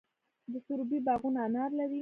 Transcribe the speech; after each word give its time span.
د 0.51 0.53
سروبي 0.65 0.99
باغونه 1.05 1.39
انار 1.47 1.71
لري. 1.77 1.89